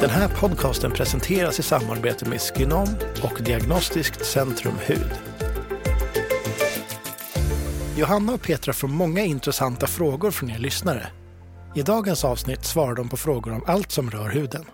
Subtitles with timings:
[0.00, 2.88] Den här podcasten presenteras i samarbete med Skinom
[3.22, 5.12] och Diagnostiskt Centrum Hud.
[7.96, 11.06] Johanna och Petra får många intressanta frågor från er lyssnare.
[11.74, 14.64] I dagens avsnitt svarar de på frågor om allt som rör huden.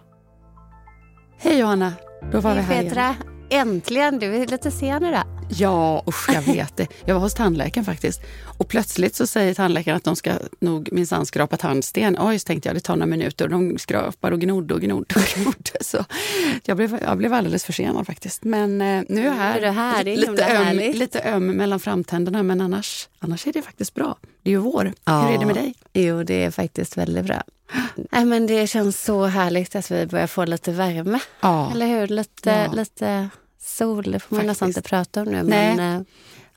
[1.38, 1.92] Hej Johanna,
[2.32, 2.88] då var Hej vi här igen.
[2.88, 3.14] Petra,
[3.50, 4.18] äntligen!
[4.18, 5.35] Du är lite sen idag.
[5.48, 6.86] Ja, usch jag vet det.
[7.04, 8.20] Jag var hos tandläkaren faktiskt.
[8.58, 12.16] Och plötsligt så säger tandläkaren att de ska nog minsann skrapa tandsten.
[12.20, 13.48] Oj, så tänkte jag, det tar några minuter.
[13.48, 15.70] De skrapar och gnodde och gnodde och gnodde.
[15.80, 16.04] Så
[16.64, 18.44] jag blev, jag blev alldeles försenad faktiskt.
[18.44, 19.56] Men eh, nu är jag här.
[19.56, 20.04] Är du här?
[20.04, 24.18] Det är lite, öm, lite öm mellan framtänderna, men annars, annars är det faktiskt bra.
[24.42, 24.84] Det är ju vår.
[25.06, 25.74] Hur är det med dig?
[25.92, 27.42] Jo, det är faktiskt väldigt bra.
[28.10, 31.18] Nej, men det känns så härligt att vi börjar få lite värme.
[31.40, 31.70] Ja.
[31.72, 32.06] Eller hur?
[32.06, 32.72] Lite, Ja.
[32.72, 33.28] lite
[33.66, 34.90] sol, det får man nästan inte Faktiskt.
[34.90, 35.42] prata om nu.
[35.42, 35.76] Nej.
[35.76, 36.02] Men, eh,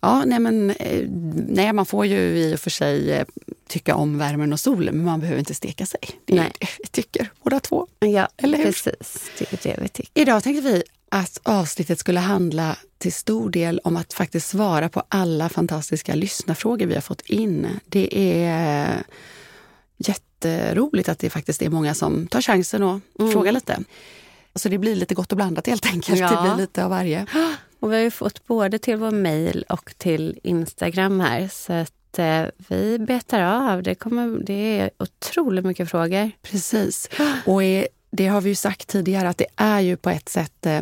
[0.02, 1.05] Ja, nej men eh,
[1.47, 3.25] nej, man får ju i och för sig eh,
[3.67, 5.99] tycka om värmen och solen, men man behöver inte steka sig.
[6.25, 6.52] Det är Nej.
[6.59, 7.87] det vi tycker båda två.
[7.99, 8.65] ja, Eller hur?
[8.65, 9.31] precis.
[9.39, 10.21] Det är det vi tycker.
[10.21, 15.03] Idag tänkte vi att avsnittet skulle handla till stor del om att faktiskt svara på
[15.09, 17.67] alla fantastiska lyssnarfrågor vi har fått in.
[17.85, 19.03] Det är
[19.97, 23.31] jätteroligt att det faktiskt är många som tar chansen och Mm.
[23.31, 23.80] frågar lite.
[24.59, 26.19] Så det blir lite gott och blandat helt enkelt.
[26.19, 26.29] Ja.
[26.29, 27.25] Det blir lite av varje.
[27.79, 31.47] Och vi har ju fått både till vår mail och till Instagram här.
[31.47, 33.83] Så att eh, vi betar av.
[33.83, 36.31] Det, kommer, det är otroligt mycket frågor.
[36.41, 37.09] Precis.
[37.45, 40.65] Och är, det har vi ju sagt tidigare att det är ju på ett sätt
[40.65, 40.81] eh,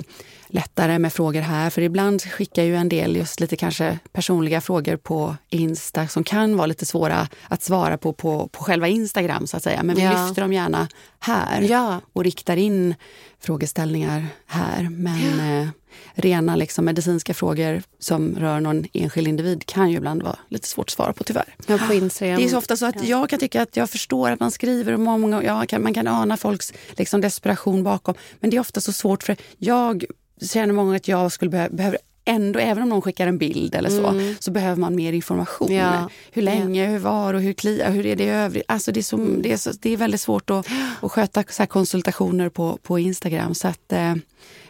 [0.49, 1.69] lättare med frågor här.
[1.69, 6.57] För ibland skickar ju en del just lite kanske personliga frågor på Insta som kan
[6.57, 9.83] vara lite svåra att svara på på, på själva Instagram så att säga.
[9.83, 10.25] Men vi Ja.
[10.25, 10.87] lyfter dem gärna
[11.19, 12.95] här Ja, och riktar in
[13.39, 14.89] frågeställningar här.
[14.91, 15.67] Men eh,
[16.13, 20.85] rena liksom, medicinska frågor som rör någon enskild individ kan ju ibland vara lite svårt
[20.85, 21.55] att svara på tyvärr.
[21.67, 22.37] ja på Instagram.
[22.37, 24.93] Det är så ofta så att jag kan tycka att jag förstår att man skriver
[24.93, 28.15] och många, ja, kan, man kan ana folks liksom, desperation bakom.
[28.39, 30.03] Men det är ofta så svårt för jag
[30.41, 33.89] känner många att jag skulle behöva, behöver ändå, även om någon skickar en bild eller
[33.89, 35.67] så, så behöver man mer information.
[35.71, 35.79] Mm.
[35.79, 36.09] Ja.
[36.31, 38.63] Hur länge, hur var och hur kliar, hur är det i övrigt?
[38.67, 39.41] Alltså det, är så, Mm.
[39.41, 40.67] det, är så, det är väldigt svårt att,
[41.01, 43.55] att sköta så konsultationer på, på Instagram.
[43.55, 44.15] Så att, eh,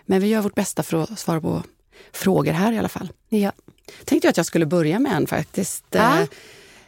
[0.05, 1.63] men vi gör vårt bästa för att svara på
[2.11, 3.09] frågor här i alla fall.
[3.29, 3.51] Ja.
[4.05, 5.83] Tänkte jag att jag skulle börja med en faktiskt.
[5.91, 6.27] Ja.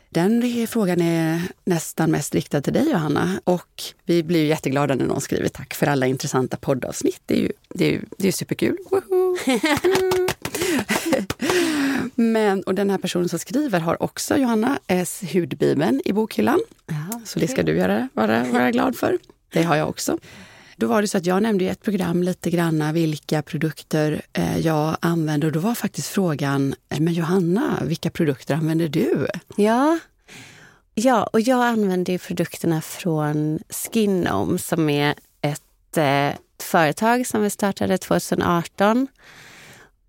[0.10, 3.42] Den frågan är nästan mest riktad till dig Johanna.
[3.44, 7.22] Och vi blir jätteglada när någon skriver tack för alla intressanta poddavsnitt.
[7.26, 8.78] Det är ju, det är det är superkul.
[8.92, 9.38] Woho!
[12.16, 15.24] Men, och den här personen som skriver har också Johanna S.
[15.34, 16.60] Hudbibeln i bokhyllan.
[16.88, 19.18] Ja, Så det ska du göra, vara, vara glad för.
[19.54, 20.18] Det har jag också.
[20.80, 24.58] Då var det så att jag nämnde i ett program lite granna vilka produkter eh,
[24.58, 25.48] jag använder.
[25.48, 29.28] Och då var faktiskt frågan, eh, men Johanna, vilka produkter använder du?
[29.56, 30.00] Ja.
[30.94, 37.50] ja, och jag använder ju produkterna från Skinom som är ett eh, företag som vi
[37.50, 39.08] startade 2018.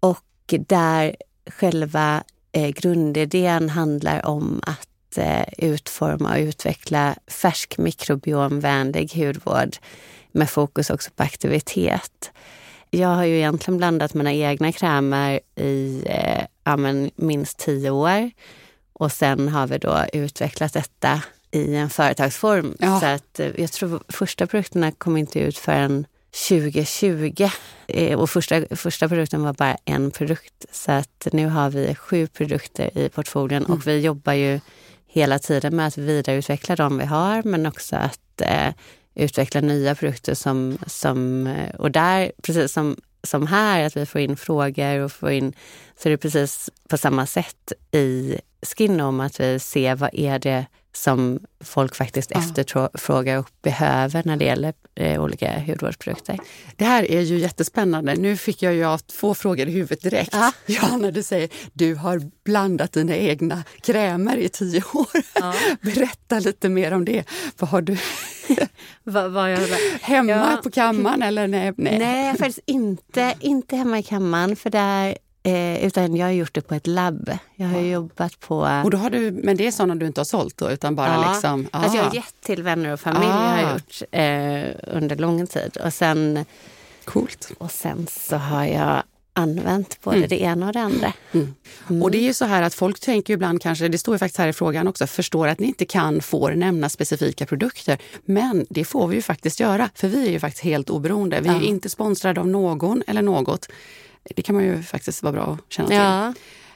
[0.00, 1.16] Och där
[1.46, 2.22] själva
[2.52, 9.76] eh, grundidén handlar om att eh, utforma och utveckla färsk mikrobiomvänlig hudvård
[10.32, 12.30] med fokus också på aktivitet.
[12.90, 16.76] Jag har ju egentligen blandat mina egna krämer i eh, ja,
[17.16, 18.30] minst tio år.
[18.92, 22.76] Och sen har vi då utvecklat detta i en företagsform.
[22.78, 23.00] Ja.
[23.00, 26.06] Så att eh, jag tror första produkterna kom inte ut förrän
[26.48, 27.48] 2020.
[27.86, 30.64] Eh, Och första, första produkten var bara en produkt.
[30.72, 34.60] Så att nu har vi sju produkter i portföljen och vi jobbar ju
[35.06, 38.74] hela tiden med att vidareutveckla de vi har men också att eh,
[39.20, 44.20] utveckla nya produkter som, som eh, och där, precis som, som här, att vi får
[44.20, 45.52] in frågor och får in,
[46.02, 50.66] så är det precis på samma sätt i Skinom att vi ser vad är det
[50.92, 52.40] som folk faktiskt Ja.
[52.40, 56.38] efterfrågar och behöver när det gäller eh, olika hudvårdsprodukter.
[56.76, 58.14] Det här är ju jättespännande.
[58.14, 60.30] Nu fick jag ju två frågor i huvudet direkt.
[60.32, 60.52] Ja.
[60.66, 65.22] Ja, när du säger du har blandat dina egna krämer i tio år.
[65.84, 67.24] Berätta lite mer om det.
[67.58, 67.96] Vad har du
[69.04, 69.58] Vad, vad jag,
[70.00, 70.60] hemma Ja.
[70.62, 71.22] på kammaren?
[71.22, 71.98] Eller nej, nej.
[71.98, 74.56] Nej, faktiskt inte, inte hemma i kammaren.
[74.56, 77.30] För där, eh, utan jag har gjort det på ett labb.
[77.56, 78.80] Jag har ju jobbat på...
[78.84, 81.08] Och då har du, men det är sådana du inte har sålt då, utan bara
[81.12, 81.68] Ja, liksom...
[81.70, 82.08] Alltså jag ah.
[82.08, 83.48] har gett till vänner och familj Ah.
[83.48, 85.76] har jag gjort eh, under lång tid.
[85.84, 86.44] Och sen
[87.04, 87.50] Coolt.
[87.58, 89.02] Och sen så har jag
[89.32, 90.28] använt både mm.
[90.28, 91.12] det ena och det andra.
[91.32, 91.54] Mm.
[91.88, 92.02] Mm.
[92.02, 94.38] Och det är ju så här att folk tänker ibland kanske, det står ju faktiskt
[94.38, 97.98] här i frågan också, förstår att ni inte kan, får nämna specifika produkter.
[98.24, 101.40] Men det får vi ju faktiskt göra, för vi är ju faktiskt helt oberoende.
[101.40, 101.60] Vi är ja.
[101.60, 103.68] inte sponsrade av någon eller något.
[104.36, 105.96] Det kan man ju faktiskt vara bra att känna till.
[105.96, 106.34] Ja.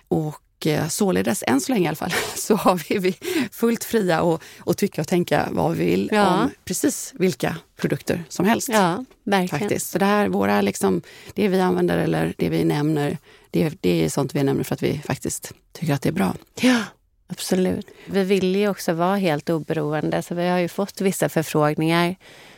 [0.09, 3.17] Och Eh, således, än så länge i alla fall, så har vi, vi
[3.53, 6.43] fullt fria att och tycka och tänka vad vi vill ja.
[6.43, 8.69] om precis vilka produkter som helst.
[8.69, 9.61] Ja, verkligen.
[9.61, 9.91] Faktiskt.
[9.91, 11.03] Så det här, våra liksom,
[11.35, 13.19] det vi använder eller det vi nämner,
[13.51, 16.35] det, det är sånt vi nämner för att vi faktiskt tycker att det är bra.
[16.61, 16.83] Ja,
[17.27, 17.87] absolut.
[18.07, 22.17] Vi vill ju också vara helt oberoende, så vi har ju fått vissa förfrågningar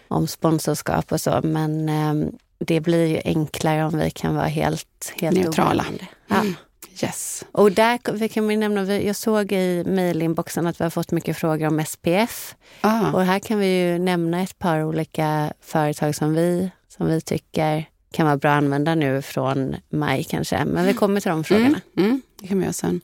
[0.09, 5.12] om sponsorskap och så, men eh, det blir ju enklare om vi kan vara helt,
[5.17, 5.85] helt neutrala.
[6.29, 6.41] Ja.
[6.41, 6.55] Mm.
[7.02, 7.44] Yes.
[7.52, 11.66] Och där kan man nämna, jag såg i mejlinboxen att vi har fått mycket frågor
[11.66, 12.54] om SPF.
[12.81, 13.12] Ah.
[13.12, 17.84] Och här kan vi ju nämna ett par olika företag som vi, som vi tycker
[18.12, 20.64] kan vara bra att använda nu från maj kanske.
[20.64, 21.81] Men vi kommer till de frågorna.
[21.96, 23.00] Mm, mm, det kan vi göra sen.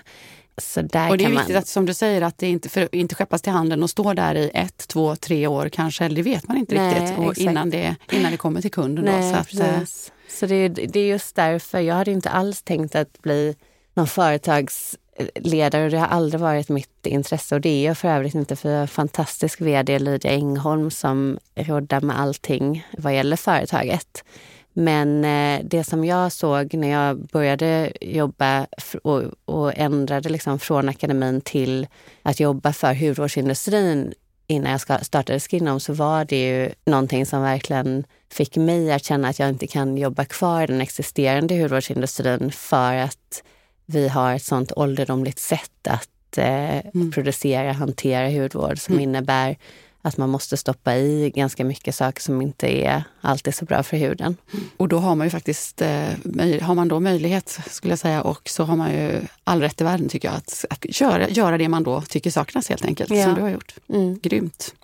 [0.57, 1.57] Så där och det är viktigt man...
[1.57, 4.35] att, som du säger, att det inte, för, inte skeppas till handeln och står där
[4.35, 6.07] i ett, två, tre år kanske.
[6.07, 9.05] Det vet man inte Nej, riktigt och innan, det, innan det kommer till kunden.
[9.05, 9.83] Nej, då, så att, eh,
[10.29, 11.79] så det, är, det är just därför.
[11.79, 13.55] Jag hade inte alls tänkt att bli
[13.93, 18.35] någon företagsledare och det har aldrig varit mitt intresse och det är jag för övrigt
[18.35, 24.23] inte för jag har fantastisk vd Lydia Engholm som råddar med allting vad gäller företaget.
[24.73, 28.67] Men eh, det som jag såg när jag började jobba
[29.03, 31.87] och, och ändrade liksom från akademin till
[32.21, 34.13] att jobba för hudvårdsindustrin
[34.47, 39.27] innan jag startade Skinom så var det ju någonting som verkligen fick mig att känna
[39.27, 43.43] att jag inte kan jobba kvar i den existerande hudvårdsindustrin för att
[43.85, 47.11] vi har ett sånt ålderdomligt sätt att eh, mm.
[47.11, 49.03] producera, hantera hudvård som mm.
[49.03, 49.57] innebär
[50.05, 53.97] att man måste stoppa i ganska mycket saker som inte är alltid så bra för
[53.97, 54.37] huden.
[54.77, 56.09] Och då har man ju faktiskt, eh,
[56.61, 59.83] har man då möjlighet skulle jag säga och så har man ju all rätt i
[59.83, 63.23] världen tycker jag att, att göra, göra det man då tycker saknas helt enkelt, ja.
[63.23, 63.75] som du har gjort.
[63.89, 64.19] Mm.
[64.19, 64.75] Grymt.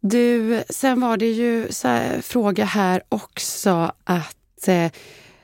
[0.00, 4.90] Du, sen var det ju här, fråga här också att eh,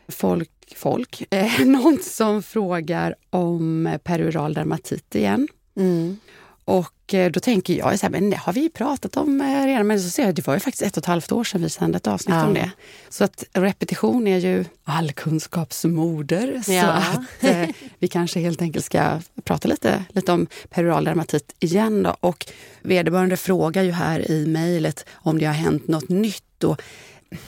[0.09, 5.49] folk, folk eh, någon som frågar om perural dermatit igen.
[5.77, 6.19] Mm.
[6.65, 10.01] Och då tänker jag, så här, men det har vi pratat om eh, redan, men
[10.01, 11.97] så ser jag, det var ju faktiskt ett och ett halvt år sedan vi sände
[11.97, 12.47] ett avsnitt ja.
[12.47, 12.71] om det.
[13.09, 16.63] Så att repetition är ju all kunskapsmoder.
[16.69, 16.83] Ja.
[16.83, 17.69] Så att eh,
[17.99, 22.03] vi kanske helt enkelt ska prata lite, lite om perural dermatit igen.
[22.03, 22.17] Då.
[22.21, 22.47] Och
[22.83, 26.65] vederbörande frågar ju här i mejlet om det har hänt något nytt.
[26.65, 26.83] Och,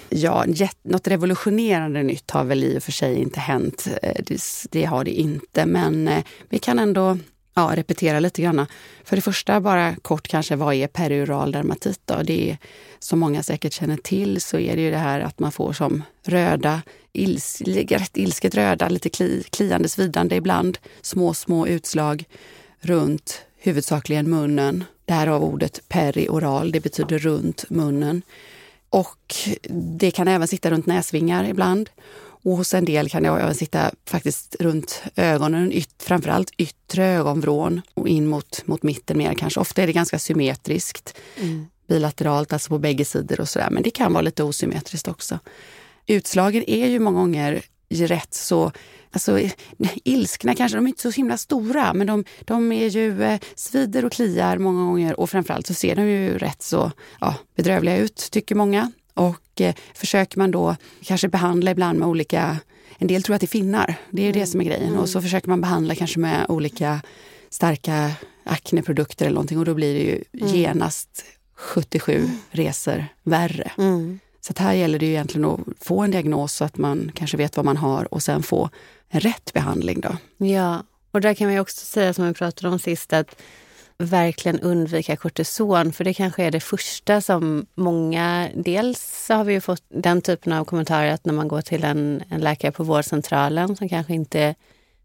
[0.09, 0.45] Ja,
[0.83, 3.89] något revolutionerande nytt har väl i och för sig inte hänt.
[4.03, 6.11] Eh, det, det har det inte, men
[6.49, 7.19] vi kan ändå
[7.59, 8.67] ja, repetera lite grann.
[9.05, 12.01] För det första, bara kort kanske, vad är perioral dermatit?
[12.05, 12.23] Då?
[12.23, 12.59] Det är,
[12.99, 16.03] som många säkert känner till så är det ju det här att man får som
[16.23, 22.25] röda, ils, rätt ilsket röda, lite kli, kliande, svidande ibland, små, små utslag
[22.81, 24.85] runt huvudsakligen munnen.
[25.05, 28.23] Därav ordet perioral, det betyder runt munnen.
[28.91, 29.35] Och
[29.99, 31.91] det kan även sitta runt näsvingar ibland.
[32.49, 37.83] Och hos en del kan det även sitta faktiskt runt ögonen, yt, framförallt yttre ögonvrån
[37.95, 39.61] och in mot, mot mitten mer kanske.
[39.61, 41.67] Ofta är det ganska symmetriskt, mm.
[41.89, 43.71] bilateralt, alltså på bägge sidor och sådär.
[43.71, 45.39] Men det kan vara lite osymmetriskt också.
[46.07, 48.73] Utslagen är ju många gånger rätt så
[49.11, 49.41] Alltså,
[50.05, 54.05] ilskna kanske, de är inte så himla stora men de, de är ju eh, svider
[54.05, 58.29] och kliar många gånger och framförallt så ser de ju rätt så ja, bedrövliga ut,
[58.31, 58.93] tycker många.
[59.19, 62.57] Och eh, försöker man då kanske behandla ibland med olika,
[62.99, 64.41] en del tror att det är finnar, det är ju mm.
[64.41, 64.89] det som är grejen.
[64.89, 65.01] Mm.
[65.01, 67.01] Och så försöker man behandla kanske med olika
[67.51, 68.13] starka
[68.45, 70.55] akneprodukter eller någonting och då blir det ju mm.
[70.55, 73.73] genast 77 resor värre.
[73.79, 74.19] Mm.
[74.41, 77.57] Så här gäller det ju egentligen att få en diagnos så att man kanske vet
[77.57, 78.71] vad man har och sen få
[79.09, 80.01] en rätt behandling.
[80.01, 80.17] Då.
[80.47, 83.43] Ja, och där kan vi också säga som vi pratade om sist att
[83.99, 88.49] verkligen undvika kortison, för det kanske är det första som många...
[88.55, 92.23] Dels har vi ju fått den typen av kommentarer att när man går till en,
[92.31, 94.55] en läkare på vårdcentralen som kanske inte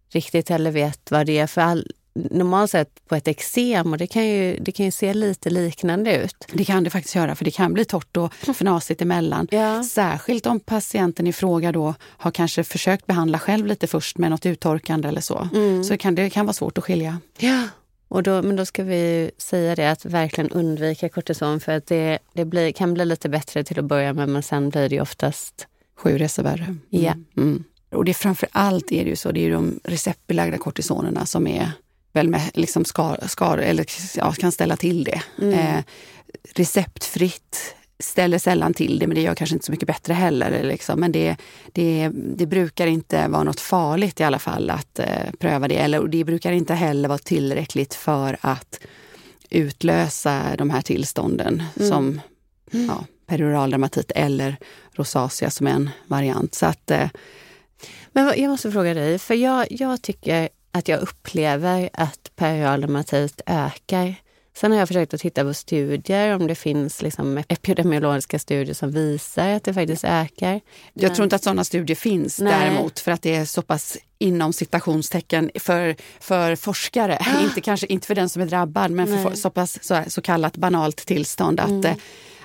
[0.10, 4.08] riktigt heller vet vad det är för all, normalt sett på ett eksem och det
[4.08, 6.48] kan, ju, det kan ju se lite liknande ut.
[6.54, 9.48] Det kan det faktiskt göra, för det kan bli torrt och fnasigt emellan.
[9.52, 9.84] Ja.
[9.84, 14.46] Särskilt om patienten i fråga då har kanske försökt behandla själv lite först med något
[14.46, 15.50] uttorkande eller så.
[15.54, 15.84] Mm.
[15.84, 17.20] Så det kan, det kan vara svårt att skilja.
[17.38, 17.68] Ja.
[18.14, 22.20] Och då, men då ska vi säga det att verkligen undvika kortison för att det,
[22.34, 25.68] det blir, kan bli lite bättre till att börja med men sen blir det oftast...
[25.98, 26.64] Sju resor värre.
[26.64, 26.80] Mm.
[26.90, 27.14] Ja.
[27.38, 27.64] Mm.
[27.92, 31.48] Och det är framför allt är det ju så, det är de receptbelagda kortisonerna som
[31.48, 31.72] är
[32.12, 33.86] väl med, liksom skar, skar, eller
[34.18, 35.22] ja, kan ställa till det.
[35.42, 35.54] Mm.
[35.54, 35.84] Eh,
[36.56, 40.64] receptfritt ställer sällan till det, men det gör kanske inte så mycket bättre heller.
[40.64, 41.00] Liksom.
[41.00, 41.36] Men det,
[41.72, 45.76] det, det brukar inte vara något farligt i alla fall att eh, pröva det.
[45.76, 48.80] Eller, och det brukar inte heller vara tillräckligt för att
[49.50, 51.90] utlösa de här tillstånden Mm.
[51.90, 52.22] som
[52.72, 54.56] ja, perioral dermatit eller
[54.92, 56.56] rosacea som en variant.
[56.56, 57.10] Så att, eh,
[58.12, 63.42] Men jag måste fråga dig, för jag, jag tycker att jag upplever att perioral dermatit
[63.46, 64.16] ökar.
[64.56, 68.92] Sen har jag försökt att titta på studier, om det finns liksom epidemiologiska studier som
[68.92, 70.62] visar att det faktiskt ökar.
[70.94, 72.54] Jag tror inte att sådana studier finns Nej.
[72.54, 77.20] däremot för att det är så pass inom citationstecken för, för forskare.
[77.44, 79.24] Inte, kanske, inte för den som är drabbad men för Nej.
[79.24, 81.60] for, så pass så, så kallat banalt tillstånd.
[81.60, 81.94] Att, eh,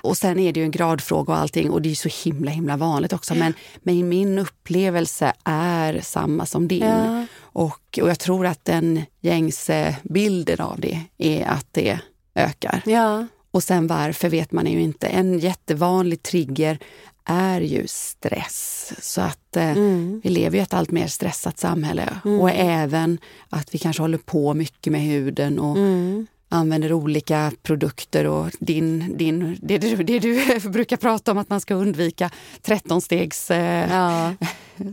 [0.01, 2.77] Och sen är det ju en gradfråga och allting och det är så himla himla
[2.77, 3.35] vanligt också.
[3.35, 6.83] Men, men min upplevelse är samma som din.
[6.83, 7.25] Ja.
[7.59, 11.99] Och, och jag tror att den gängse bilden av det är att det
[12.35, 12.81] ökar.
[12.85, 13.27] Ja.
[13.51, 15.07] Och sen varför vet man ju inte.
[15.07, 16.79] En jättevanlig trigger
[17.25, 18.93] är ju stress.
[19.01, 20.21] Så att eh, Mm.
[20.23, 22.09] vi lever i ett allt mer stressat samhälle.
[22.41, 23.17] Och även
[23.49, 26.27] att vi kanske håller på mycket med huden och Mm.
[26.49, 28.25] Använder olika produkter.
[28.27, 32.29] Och din, din, det, du, det du brukar prata om att man ska undvika
[32.63, 33.51] 13-stegs...
[33.51, 34.33] Eh, Ja.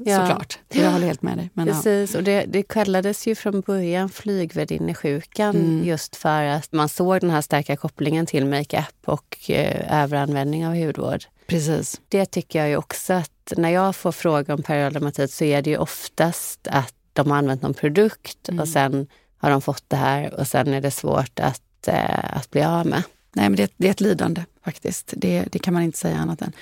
[0.05, 0.27] Ja.
[0.27, 1.51] Såklart, jag håller helt med dig.
[1.53, 1.75] Men, ja.
[1.75, 5.85] Precis, och det, det kallades ju från början flygvärdinnesjukan Mm.
[5.85, 10.75] just för att man såg den här starka kopplingen till makeup och eh, överanvändning av
[10.75, 11.25] hudvård.
[11.47, 12.01] Precis.
[12.09, 15.63] Det tycker jag ju också att när jag får frågor om perioral dermatit så är
[15.63, 18.61] det ju oftast att de har använt någon produkt Mm.
[18.61, 19.07] och sen
[19.39, 22.87] har de fått det här och sen är det svårt att, eh, att bli av
[22.87, 23.03] med.
[23.33, 25.15] Nej, men det, det är ett lidande faktiskt.
[25.17, 26.53] Det, det kan man inte säga annat än.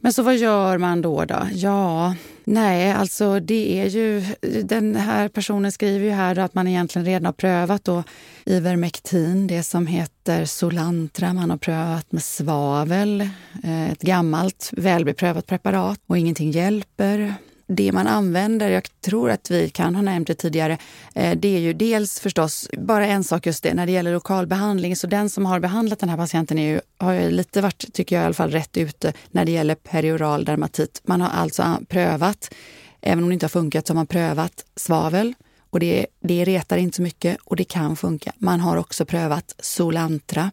[0.00, 1.24] Men så vad gör man då?
[1.24, 1.48] då?
[1.52, 2.14] Ja,
[2.44, 4.24] nej, alltså det är ju...
[4.62, 8.02] Den här personen skriver ju här då att man egentligen redan har prövat då
[8.44, 11.32] Ivermectin, det som heter Solantra.
[11.32, 13.20] Man har prövat med svavel,
[13.64, 17.34] eh, ett gammalt välbeprövat preparat och ingenting hjälper
[17.66, 20.78] det man använder, jag tror att vi kan ha nämnt det tidigare,
[21.14, 24.96] eh, det är ju dels förstås bara en sak just det, när det gäller lokalbehandling.
[24.96, 28.16] Så den som har behandlat den här patienten är ju, har ju lite varit, tycker
[28.16, 31.00] jag i alla fall, rätt ute när det gäller perioral dermatit.
[31.04, 32.54] Man har alltså prövat,
[33.00, 35.34] även om det inte har funkat, så har man prövat svavel.
[35.70, 38.32] Och det, det retar inte så mycket och det kan funka.
[38.38, 40.50] Man har också prövat Solantra,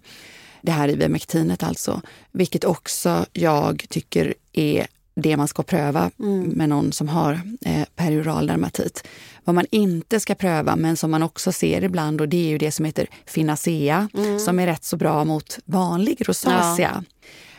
[0.61, 2.01] det här Ivermectinet alltså,
[2.31, 6.11] vilket också jag tycker är det man ska pröva
[6.55, 9.07] med någon som har eh, perioral dermatit.
[9.43, 12.57] Vad man inte ska pröva, men som man också ser ibland, och det är ju
[12.57, 17.03] det som heter Finacea, som är rätt så bra mot vanlig rosacea.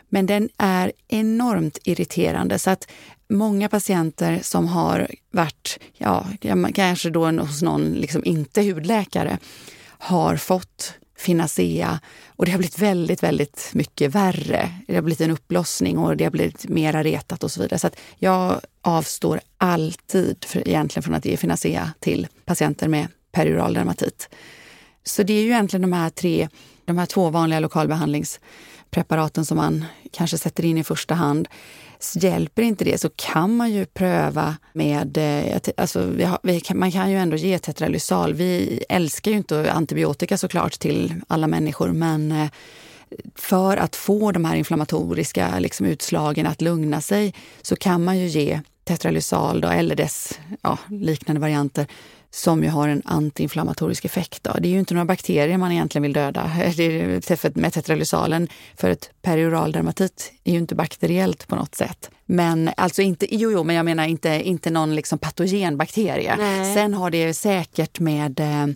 [0.08, 2.58] Men den är enormt irriterande.
[2.58, 2.90] Så att
[3.28, 6.26] många patienter som har varit, ja,
[6.74, 9.38] kanske då hos någon liksom inte hudläkare,
[9.86, 14.70] har fått Finacea och det har blivit väldigt, väldigt mycket värre.
[14.86, 17.78] Det har blivit en upplossning och det har blivit mera retat och så vidare.
[17.78, 23.74] Så att jag avstår alltid för, egentligen från att ge Finacea till patienter med perioral
[23.74, 24.28] dermatit.
[25.04, 26.48] Så det är ju egentligen de här tre,
[26.84, 31.48] de här två vanliga lokalbehandlingspreparaten som man kanske sätter in i första hand.
[32.04, 36.60] Så hjälper inte det så kan man ju pröva med, eh, alltså vi har, vi
[36.60, 38.34] kan, man kan ju ändå ge tetralysal.
[38.34, 42.48] Vi älskar ju inte antibiotika såklart till alla människor men eh,
[43.34, 48.26] för att få de här inflammatoriska liksom, utslagen att lugna sig så kan man ju
[48.26, 51.86] ge tetralysal då, eller dess ja, liknande varianter
[52.30, 54.44] som ju har en antiinflammatorisk effekt.
[54.44, 54.52] Då.
[54.60, 56.50] Det är ju inte några bakterier man egentligen vill döda
[57.54, 58.48] med tetralysalen.
[58.76, 62.10] För ett perioral dermatit är ju inte bakteriellt på något sätt.
[62.26, 66.36] Men alltså inte, jo, jo, men jag menar inte, inte någon liksom patogen bakterie.
[66.36, 66.74] Nej.
[66.74, 68.66] Sen har det säkert med eh,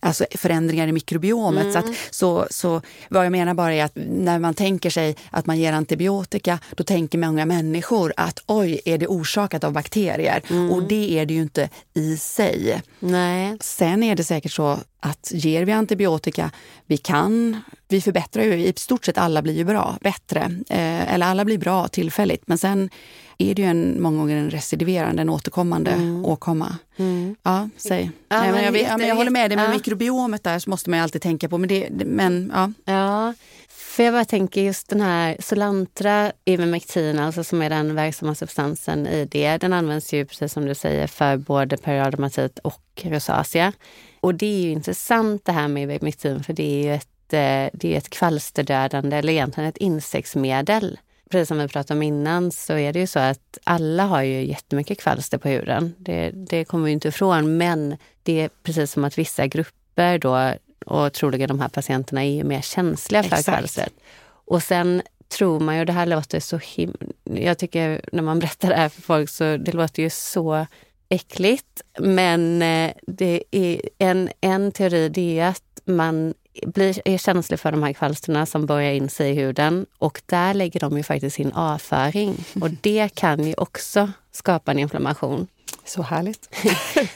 [0.00, 1.62] alltså förändringar i mikrobiomet.
[1.62, 1.72] Mm.
[1.72, 5.46] Så, att, så, så vad jag menar bara är att när man tänker sig att
[5.46, 10.42] man ger antibiotika, då tänker många människor att oj, är det orsakat av bakterier?
[10.50, 10.70] Mm.
[10.70, 12.82] Och det är det ju inte i sig.
[12.98, 13.56] Nej.
[13.60, 16.50] Sen är det säkert så att ger vi antibiotika,
[16.86, 20.40] vi kan, vi förbättrar ju, i stort sett alla blir ju bra, bättre.
[20.68, 22.42] Eh, eller alla blir bra tillfälligt.
[22.46, 22.90] Men sen
[23.38, 26.24] är det ju en, många gånger en recidiverande, en återkommande mm.
[26.24, 26.76] åkomma.
[26.96, 27.36] Mm.
[27.42, 28.10] Ja, säg.
[28.28, 29.70] Ja, Nej, men jag, jätte, men jag håller med dig, med ja.
[29.70, 31.58] mikrobiomet där så måste man ju alltid tänka på.
[31.58, 32.72] Men, det, men ja.
[32.84, 33.34] ja.
[33.68, 39.06] För jag bara tänker just den här Solantra, Ivermectin, alltså som är den verksamma substansen
[39.06, 43.72] i det, den används ju precis som du säger för både periodontit och rosacea.
[44.20, 47.78] Och det är ju intressant det här med Ivermectin för det är ju ett, eh,
[47.78, 50.98] det är ett kvalsterdödande, eller egentligen ett insektsmedel.
[51.30, 54.46] Precis som vi pratade om innan så är det ju så att alla har ju
[54.46, 55.94] jättemycket kvalster på huden.
[55.98, 60.54] Det, det kommer vi inte ifrån, men det är precis som att vissa grupper då
[60.86, 63.92] och troligen de här patienterna är ju mer känsliga för kvalstret.
[64.28, 66.96] Och sen tror man ju, det här låter så himla...
[67.24, 70.66] Jag tycker när man berättar det här för folk så det låter ju så
[71.08, 71.82] äckligt.
[71.98, 76.34] Men eh, det är en, en teori det är att man
[76.66, 80.54] blir, är känslig för de här kvalsterna som börjar in sig i huden och där
[80.54, 82.44] lägger de ju faktiskt sin avföring.
[82.60, 85.46] Och det kan ju också skapa en inflammation.
[85.84, 86.48] Så härligt.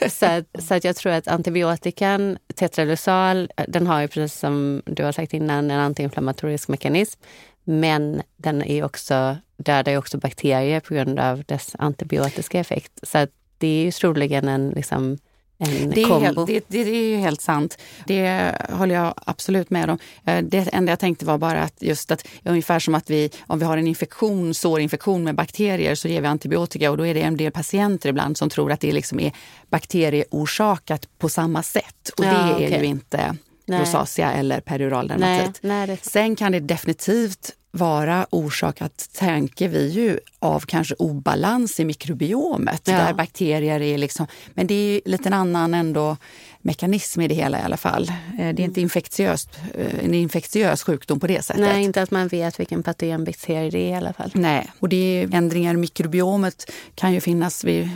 [0.13, 5.03] så, att, så att jag tror att antibiotikan, tetralusal, den har ju precis som du
[5.03, 7.19] har sagt innan en antiinflammatorisk mekanism.
[7.63, 12.99] Men den är också, dödar ju också bakterier på grund av dess antibiotiska effekt.
[13.03, 13.29] Så att
[13.61, 15.17] det är ju troligen en liksom,
[15.57, 17.77] en det, är helt, det, det, är ju helt sant.
[18.07, 19.97] Det håller jag absolut med om.
[20.25, 23.59] Eh, det enda jag tänkte var bara att just att ungefär som att vi, om
[23.59, 27.21] vi har en infektion, sårinfektion med bakterier så ger vi antibiotika och då är det
[27.21, 29.31] en del patienter ibland som tror att det liksom är
[29.69, 32.09] bakterieorsakat på samma sätt.
[32.17, 32.79] Och ja, det är okay.
[32.79, 33.79] ju inte Nej.
[33.79, 36.05] rosacea eller perioral dermatit.
[36.05, 42.81] Sen kan det definitivt vara orsakat, tänker vi ju, av kanske obalans i mikrobiomet.
[42.85, 42.93] Ja.
[42.93, 46.17] Där bakterier är liksom, men det är lite en annan ändå
[46.61, 48.03] mekanism i det hela i alla fall.
[48.03, 48.83] Eh, det är inte mm.
[48.83, 51.61] infektiöst, eh, en infektiös sjukdom på det sättet.
[51.61, 54.31] Nej, inte att man vet vilken patogenbakterie det är i alla fall.
[54.33, 57.89] Nej, och det är ändringar i mikrobiomet kan ju finnas vid,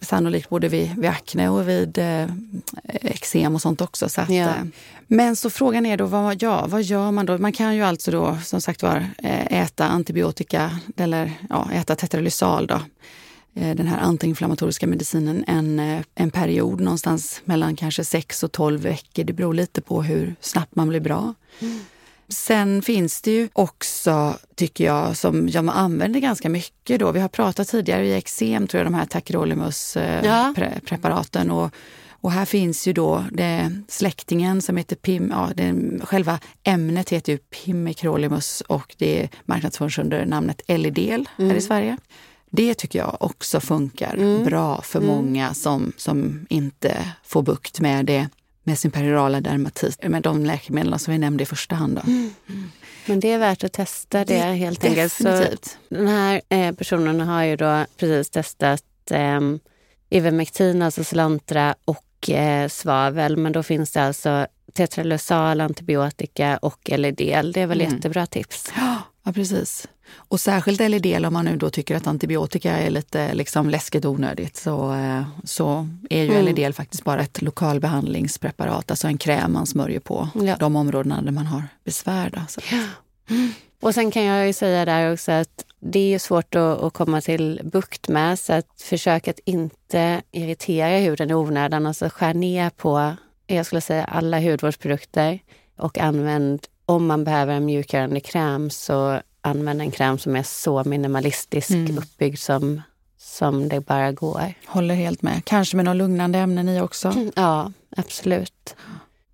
[0.00, 2.26] sannolikt både vid, vid akne och vid eh,
[2.84, 4.08] eksem och sånt också.
[4.08, 4.52] Så att, ja.
[5.06, 7.38] men så frågan är då, vad, ja, vad gör man då?
[7.38, 9.06] Man kan ju alltså då som sagt var
[9.50, 12.80] äta antibiotika eller ja, äta tetralysal då
[13.60, 19.24] den här antiinflammatoriska medicinen en, eh, en period någonstans mellan kanske 6 och 12 veckor.
[19.24, 21.34] Det beror lite på hur snabbt man blir bra.
[21.60, 21.80] Mm.
[22.28, 27.12] Sen finns det ju också, tycker jag, som jag använder ganska mycket då.
[27.12, 31.50] Vi har pratat tidigare i eksem, tror jag, de här Tacrolimus-preparaten.
[31.50, 31.64] Eh, ja.
[31.64, 31.70] Och,
[32.20, 37.32] och här finns ju då det, släktingen som heter PIM, ja, det, själva ämnet heter
[37.32, 41.50] ju Pimecrolimus och det marknadsförs under namnet Elidel mm.
[41.50, 41.96] här i Sverige.
[42.50, 44.44] Det tycker jag också funkar mm.
[44.44, 45.10] bra för mm.
[45.10, 48.28] många som, som inte får bukt med det
[48.68, 52.00] med sin perirala dermatit, med de läkemedel som vi nämnde i första hand.
[52.06, 52.30] Mm.
[53.06, 55.12] Men det är värt att testa det, det helt enkelt.
[55.12, 55.44] Så
[55.88, 59.40] den här eh, personen har ju då precis testat eh,
[60.10, 63.36] Ivermectin, alltså Solantra och eh, svavel.
[63.36, 67.52] Men då finns det alltså tetralosal, antibiotika och LDL.
[67.52, 67.94] Det är väl mm.
[67.94, 68.72] jättebra tips.
[68.76, 69.88] Ja, precis.
[70.10, 74.56] Och särskilt LDL om man nu då tycker att antibiotika är lite liksom läskigt onödigt
[74.56, 76.46] så, eh, så är ju mm.
[76.46, 80.56] LDL faktiskt bara ett lokalbehandlingspreparat, alltså en kräm man smörjer på ja.
[80.56, 82.30] de områdena där man har besvär.
[82.30, 82.60] Då, så.
[82.70, 82.84] Ja.
[83.30, 83.52] Mm.
[83.80, 87.20] Och sen kan jag ju säga där också att det är svårt att, att, komma
[87.20, 91.86] till bukt med så att försök att inte irritera huden i onödan.
[91.86, 93.12] Alltså skär ner på,
[93.46, 95.38] jag skulle säga alla hudvårdsprodukter
[95.76, 100.84] och använd om man behöver en mjukgörande kräm så använd en kräm som är så
[100.84, 101.98] minimalistisk mm.
[101.98, 102.82] uppbyggd som,
[103.18, 104.54] som det bara går.
[104.66, 105.44] Håller helt med.
[105.44, 107.14] Kanske med några lugnande ämnen i också?
[107.36, 108.76] Ja, absolut.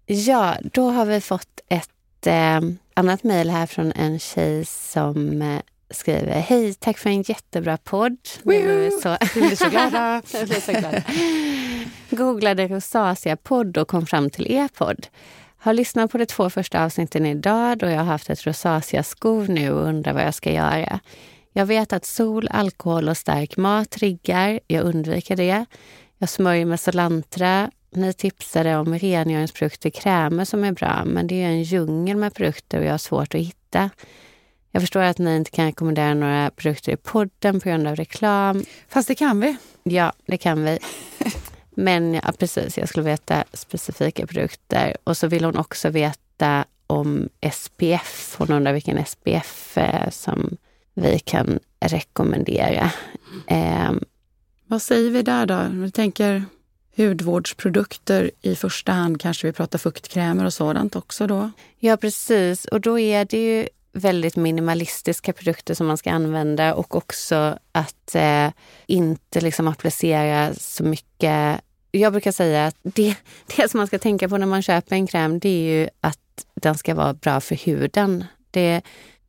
[0.06, 2.60] Ja, då har vi fått ett eh,
[2.94, 8.16] annat mejl här från en tjej som eh, skriver Hej, tack för en jättebra podd.
[8.42, 9.16] Vi så...
[9.34, 10.22] blir så glada.
[10.30, 11.02] blir så glada.
[12.10, 15.06] Googlade rosacea-podd och kom fram till er podd.
[15.64, 19.70] Har lyssnat på de två första avsnitten idag då jag har haft ett rosacea-skov nu
[19.70, 21.00] och undrar vad jag ska göra.
[21.52, 24.60] Jag vet att sol, alkohol och stark mat triggar.
[24.66, 25.64] Jag undviker det.
[26.18, 27.70] Jag smörjer med Solantra.
[27.90, 32.78] Ni tipsade om rengöringsprodukter, krämer som är bra, men det är en djungel med produkter
[32.78, 33.90] och jag har svårt att hitta.
[34.70, 38.64] Jag förstår att ni inte kan rekommendera några produkter i podden på grund av reklam.
[38.88, 39.56] Fast det kan vi.
[39.82, 40.78] Ja, det kan vi.
[41.74, 44.96] Men ja, precis, jag skulle veta specifika produkter.
[45.04, 48.34] Och så vill hon också veta om SPF.
[48.38, 50.56] Hon undrar vilken SPF eh, som
[50.94, 52.90] vi kan rekommendera.
[53.46, 53.92] Eh,
[54.66, 55.62] Vad säger vi där då?
[55.72, 56.44] Du tänker
[56.96, 61.50] hudvårdsprodukter i första hand, kanske vi pratar fuktkrämer och sådant också då?
[61.78, 62.64] Ja, precis.
[62.64, 68.14] Och då är det ju väldigt minimalistiska produkter som man ska använda och också att
[68.14, 68.50] eh,
[68.86, 71.60] inte liksom applicera så mycket.
[71.90, 73.16] Jag brukar säga att det,
[73.56, 76.18] det som man ska tänka på när man köper en kräm det är ju att
[76.54, 78.24] den ska vara bra för huden.
[78.50, 78.82] Det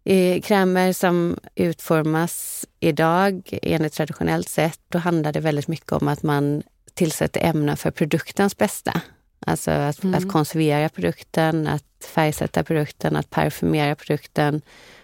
[0.03, 6.23] är krämer som utformas idag enligt traditionellt sätt, då handlar det väldigt mycket om att
[6.23, 9.01] man tillsätter ämnen för produktens bästa.
[9.45, 10.15] Alltså att, mm.
[10.15, 14.61] att konservera produkten, att färgsätta produkten, att parfymera produkten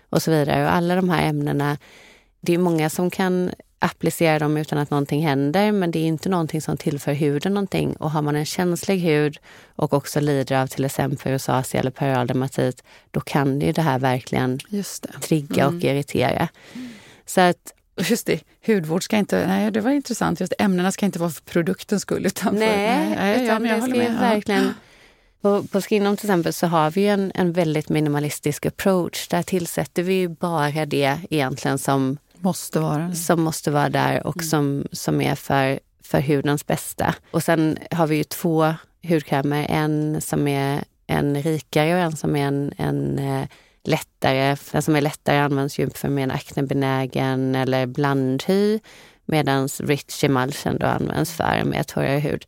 [0.09, 0.65] och så vidare.
[0.65, 1.77] Och alla de här ämnena,
[2.41, 6.29] det är många som kan applicera dem utan att någonting händer, men det är inte
[6.29, 7.93] någonting som tillför huden någonting.
[7.93, 9.37] Och har man en känslig hud
[9.75, 13.81] och också lider av till exempel rosacea eller peroral dermatit, då kan det ju det
[13.81, 14.83] här verkligen det.
[15.21, 15.75] trigga mm.
[15.75, 16.47] och irritera.
[17.25, 19.47] Så att Just det, hudvård ska inte...
[19.47, 20.39] Nej, det var intressant.
[20.39, 22.25] Just ämnena ska inte vara för produktens skull.
[22.25, 22.67] Utan nej,
[23.09, 24.19] för, nej, utan ja, det ska med.
[24.19, 24.73] verkligen...
[25.41, 29.27] På, på Skinom till exempel så har vi en, en väldigt minimalistisk approach.
[29.27, 34.47] Där tillsätter vi bara det egentligen som måste vara, som måste vara där och mm.
[34.47, 37.15] som, som är för, för hudens bästa.
[37.31, 38.73] Och sen har vi ju två
[39.07, 39.65] hudkrämer.
[39.69, 43.47] En som är en rikare och en som är en, en eh,
[43.83, 48.79] lättare, den som är lättare används ju för mer aknebenägen eller blandhy
[49.25, 52.45] medan Rich Emulsion då används för mer torrare hud.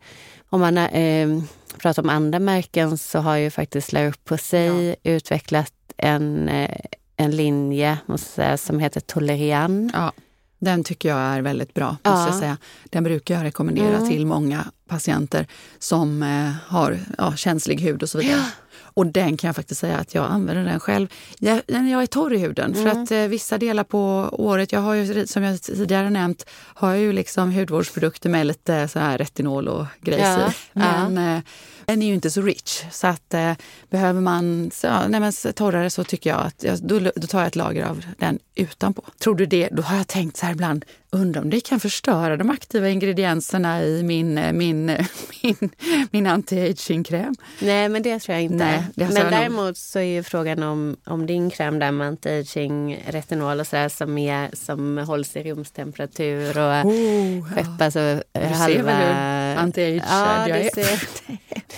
[0.50, 1.44] Om man eh,
[1.78, 4.96] pratar om andra märken så har ju faktiskt La Posay ja.
[5.04, 6.80] utvecklat en, eh,
[7.18, 9.92] en linje säga, som heter Tolerian.
[9.94, 10.12] Ja,
[10.60, 11.98] den tycker jag är väldigt bra.
[12.04, 12.26] Ja.
[12.28, 12.58] Jag säga.
[12.84, 14.10] Den brukar jag rekommendera mm.
[14.10, 15.48] till många patienter
[15.80, 18.38] som eh, har ja, känslig hud och så vidare.
[18.38, 18.63] Ja.
[18.94, 21.08] Och den kan jag faktiskt säga att jag använder den själv.
[21.40, 22.84] Jag, jag är torr i huden mm.
[22.84, 26.90] för att eh, vissa delar på året, jag har ju som jag tidigare nämnt, har
[26.90, 30.50] jag ju liksom hudvårdsprodukter med lite så här retinol och grejs ja.
[30.50, 30.54] i.
[30.74, 31.36] Men ja.
[31.36, 31.42] eh,
[31.86, 32.84] den är ju inte så rich.
[32.92, 33.54] Så att eh,
[33.90, 37.48] behöver man så, nej, men torrare så tycker jag att jag, då, då tar jag
[37.48, 39.04] ett lager av den utanpå.
[39.20, 39.70] Tror du det?
[39.72, 43.84] Då har jag tänkt så här ibland, undrar om det kan förstöra de aktiva ingredienserna
[43.84, 45.06] i min, eh, min, eh,
[45.44, 45.70] min,
[46.12, 47.36] min anti-aging-kräm?
[47.60, 48.84] Nej, men det tror jag inte.
[48.96, 53.60] Nej, men däremot så är ju frågan om, om din kräm där med anti-aging, retinol
[53.60, 58.22] och sådär som, är, som hålls i rumstemperatur och oh, skeppas ja.
[58.32, 59.43] Du halva...
[59.54, 60.70] hur anti-age ja, jag är?
[60.70, 61.08] Ser,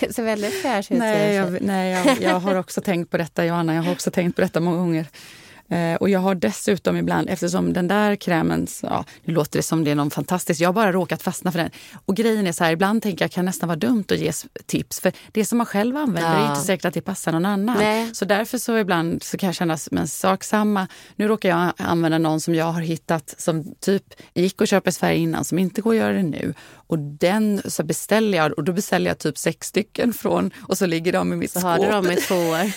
[0.00, 0.98] det ser väldigt fräscht ut.
[0.98, 3.74] Nej, jag, nej jag, jag har också tänkt på detta, Johanna.
[3.74, 5.06] Jag har också tänkt på detta många gånger.
[5.68, 9.84] Eh, och jag har dessutom ibland, eftersom den där krämen, ja, nu låter det som
[9.84, 11.70] det är någon fantastisk, jag har bara råkat fastna för den.
[12.06, 14.32] Och grejen är så här, ibland tänker jag kan nästan vara dumt att ge
[14.66, 15.00] tips.
[15.00, 16.46] För det som man själv använder ja.
[16.46, 17.76] är inte säkert att det passar någon annan.
[17.78, 18.14] Nej.
[18.14, 20.88] Så därför så ibland så kan jag känna en sak samma.
[21.16, 24.92] Nu råkar jag använda någon som jag har hittat som typ gick och köpa i
[24.92, 26.54] Sverige innan som inte går att göra det nu.
[26.88, 30.86] Och den så beställer jag och då beställer jag typ sex stycken från och så
[30.86, 31.70] ligger de i mitt så skåp.
[31.70, 32.72] har du dem i två år?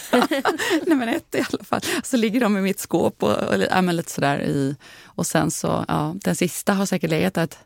[0.87, 1.81] Nej men ett i alla fall.
[2.03, 4.75] Så ligger de i mitt skåp och, och ja, lite sådär i.
[5.05, 7.57] Och sen så, ja, den sista har säkert legat ett,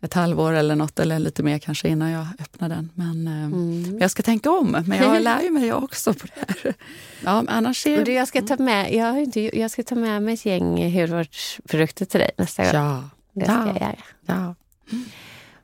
[0.00, 2.90] ett halvår eller något eller lite mer kanske innan jag öppnar den.
[2.94, 3.98] Men eh, mm.
[4.00, 4.70] jag ska tänka om.
[4.86, 6.74] Men jag lär ju mig också på det här.
[7.24, 8.04] Ja, annars är...
[8.04, 11.00] du, jag, ska ta med, jag, har inte, jag ska ta med mig ett gäng
[11.00, 12.72] hudvårdsprodukter till dig nästa gång.
[12.74, 13.08] Ja.
[13.32, 13.66] Det ska ja.
[13.66, 13.96] jag göra.
[14.26, 14.54] Ja.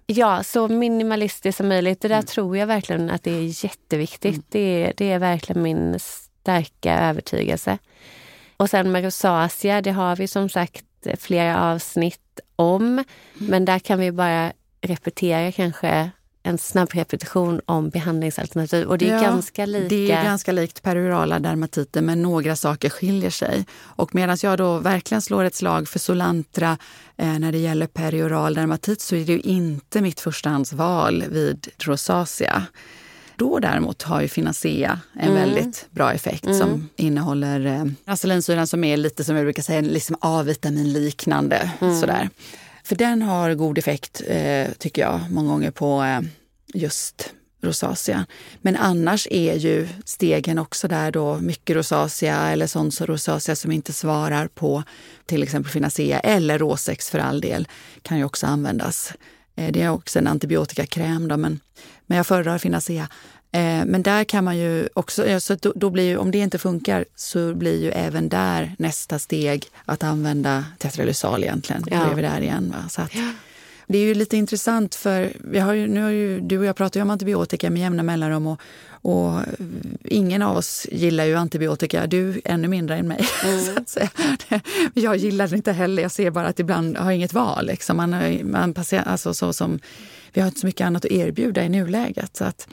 [0.06, 2.00] Ja, så minimalistiskt som möjligt.
[2.00, 2.26] Det där mm.
[2.26, 4.34] tror jag verkligen att det är jätteviktigt.
[4.34, 4.44] Mm.
[4.48, 7.78] Det, det är verkligen min starka övertygelse.
[8.64, 10.84] Och sen med rosacea, det har vi som sagt
[11.18, 12.82] flera avsnitt om.
[12.82, 13.04] Mm.
[13.38, 16.10] Men där kan vi bara repetera kanske
[16.42, 18.88] en snabb repetition om behandlingsalternativ.
[18.88, 19.88] Och det är ja, ganska lika.
[19.88, 23.66] Det är ganska likt perurala dermatiten men några saker skiljer sig.
[23.80, 26.78] Och medan jag då verkligen slår ett slag för Solantra
[27.16, 32.66] eh, när det gäller perioral dermatit så är det ju inte mitt förstahandsval vid rosacea.
[33.36, 35.34] Då däremot har ju Finacea en mm.
[35.34, 36.58] väldigt bra effekt mm.
[36.58, 41.70] som innehåller eh, acelinsyran som är lite som jag brukar säga, liksom A-vitaminliknande.
[41.80, 42.00] Mm.
[42.00, 42.28] Sådär.
[42.84, 46.20] För den har god effekt, eh, tycker jag, många gånger på eh,
[46.74, 47.32] just
[47.64, 48.26] rosacea.
[48.60, 53.92] Men annars är ju stegen också där då mycket rosacea eller sån rosacea som inte
[53.92, 54.82] svarar på
[55.26, 57.68] till exempel Finacea eller Rosex för all del
[58.02, 59.12] kan ju också användas.
[59.56, 61.60] Eh, det är också en antibiotikakräm då, men,
[62.06, 63.08] men jag föredrar Finacea.
[63.52, 66.58] Eh, men där kan man ju också, så då, då, blir ju, om det inte
[66.58, 71.84] funkar så blir ju även där nästa steg att använda tetralysal egentligen.
[71.90, 72.04] Ja.
[72.04, 72.74] Då är vi där igen.
[72.76, 72.88] Va?
[72.88, 73.12] Så att,
[73.86, 76.76] det är ju lite intressant för vi har ju, nu har ju, du och jag
[76.76, 79.40] pratar ju om antibiotika med jämna mellanrum och, och
[80.04, 82.06] ingen av oss gillar ju antibiotika.
[82.06, 83.26] Du ännu mindre än mig.
[83.44, 84.60] Mm.
[84.94, 86.02] jag gillar det inte heller.
[86.02, 87.66] Jag ser bara att ibland har inget val.
[87.66, 87.96] Liksom.
[87.96, 89.78] Man, man patient, alltså, så som,
[90.32, 92.36] vi har inte så mycket annat att erbjuda i nuläget.
[92.36, 92.68] Så att,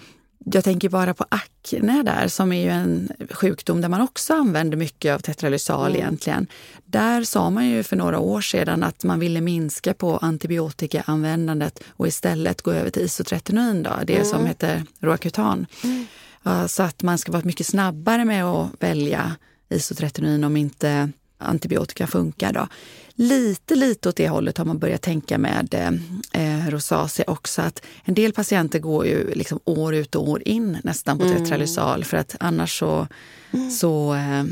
[0.45, 4.77] jag tänker bara på akne där som är ju en sjukdom där man också använder
[4.77, 6.01] mycket av tetralysal mm.
[6.01, 6.47] egentligen.
[6.85, 12.07] Där sa man ju för några år sedan att man ville minska på antibiotikaanvändandet och
[12.07, 14.25] istället gå över till isotretinoin, då, det mm.
[14.25, 15.65] som heter Roacutan.
[15.83, 16.05] Mm.
[16.67, 19.35] Så att man ska vara mycket snabbare med att välja
[19.69, 22.53] isotretinoin om inte antibiotika funkar.
[22.53, 22.67] Då.
[23.13, 25.91] Lite, lite åt det hållet har man börjat tänka med eh,
[26.69, 27.61] rosacea också.
[27.61, 31.37] Att en del patienter går ju liksom år ut och år in nästan på mm.
[31.37, 33.07] tetralysal för att annars så,
[33.51, 33.71] mm.
[33.71, 34.43] så eh,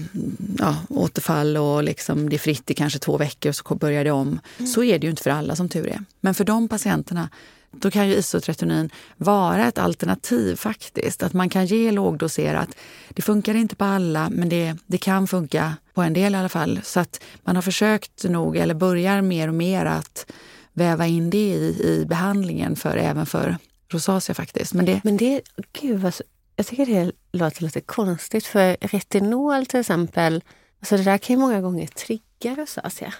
[0.58, 4.12] ja, återfall och liksom det är fritt i kanske två veckor och så börjar det
[4.12, 4.39] om.
[4.58, 4.72] Mm.
[4.72, 6.04] Så är det ju inte för alla som tur är.
[6.22, 7.30] Men för de patienterna
[7.72, 11.24] då kan ju isotretinoin vara ett alternativ faktiskt.
[11.24, 12.69] Att man kan ge lågdoserat.
[13.10, 16.50] Det funkar inte på alla, men det, det kan funka på en del i alla
[16.50, 16.80] fall.
[16.84, 20.32] Så att man har försökt nog, eller börjar mer och mer att
[20.73, 23.58] väva in det i, i behandlingen för, även för
[23.89, 24.73] rosacea faktiskt.
[24.73, 25.41] Men det, men det
[25.82, 26.13] gud vad,
[26.55, 30.43] jag tycker det låter lite konstigt för retinol till exempel,
[30.79, 33.13] alltså det där kan ju många gånger trigga rosacea.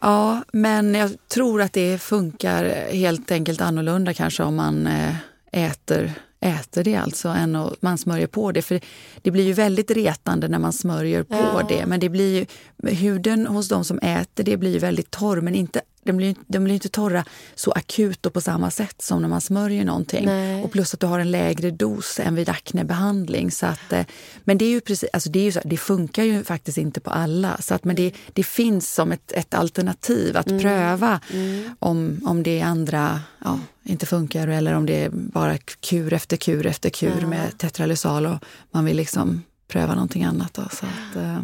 [0.00, 5.14] Ja, men jag tror att det funkar helt enkelt annorlunda kanske om man eh,
[5.52, 8.62] äter, äter det alltså än om man smörjer på det.
[8.62, 8.80] För
[9.22, 11.66] det blir ju väldigt retande när man smörjer på ja.
[11.68, 11.86] det.
[11.86, 12.46] Men det blir ju,
[12.90, 16.64] huden hos de som äter det blir ju väldigt torr men inte de blir, de
[16.64, 20.24] blir inte torra så akut och på samma sätt som när man smörjer någonting.
[20.24, 20.64] Nej.
[20.64, 23.50] Och plus att du har en lägre dos än vid aknebehandling.
[23.50, 24.06] Så att, eh,
[24.44, 27.00] men det är ju precis, alltså det, är ju så, det funkar ju faktiskt inte
[27.00, 27.56] på alla.
[27.60, 30.62] Så att, men det, det finns som ett, ett alternativ att mm.
[30.62, 31.74] pröva mm.
[31.78, 36.66] Om, om det andra ja, inte funkar eller om det är bara kur efter kur
[36.66, 37.26] efter kur ja.
[37.26, 38.38] med tetralysal och
[38.70, 40.54] man vill liksom pröva någonting annat.
[40.54, 41.42] Då, så att, eh,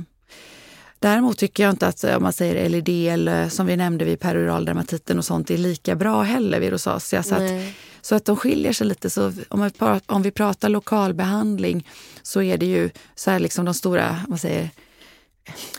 [1.05, 4.65] Däremot tycker jag inte att om man säger LED eller som vi nämnde vid peroral
[4.65, 7.23] dermatiten och sånt är lika bra heller vid rosacea.
[7.23, 7.51] Så att,
[8.03, 9.11] så att de skiljer sig lite.
[9.11, 11.89] Så om, vi pratar, om vi pratar lokalbehandling
[12.23, 14.71] så är det ju så här liksom de stora vad säger,